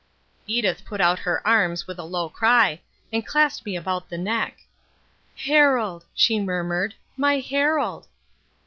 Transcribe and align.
Edith 0.47 0.83
put 0.83 0.99
out 0.99 1.19
her 1.19 1.45
arms 1.47 1.85
with 1.85 1.99
a 1.99 2.03
low 2.03 2.27
cry 2.27 2.81
and 3.13 3.23
clasped 3.23 3.67
me 3.67 3.75
about 3.75 4.09
the 4.09 4.17
neck. 4.17 4.61
"Harold," 5.45 6.05
she 6.15 6.39
murmured, 6.39 6.95
"my 7.17 7.37
Harold." 7.37 8.07